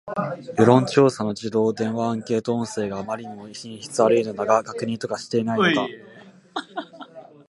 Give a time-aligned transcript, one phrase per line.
[0.57, 5.87] 世論調査の自動電話アンケート音声があまりにも品質悪いのだが、確認とかしていないのか